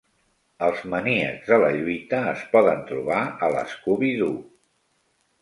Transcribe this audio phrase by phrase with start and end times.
[0.67, 4.43] Els maníacs de la lluita es poden trobar al Scooby-Doo!